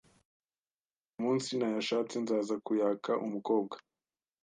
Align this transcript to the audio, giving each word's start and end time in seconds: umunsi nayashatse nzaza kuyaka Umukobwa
umunsi 1.17 1.49
nayashatse 1.59 2.15
nzaza 2.23 2.55
kuyaka 2.65 3.11
Umukobwa 3.25 3.75